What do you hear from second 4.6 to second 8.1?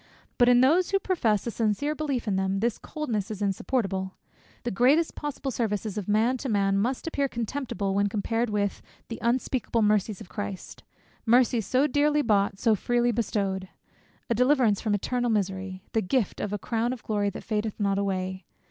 The greatest possible services of man to man must appear contemptible, when